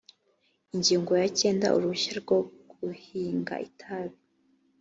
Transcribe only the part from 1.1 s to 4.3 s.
ya kenda uruhushya rwo guhinga itabi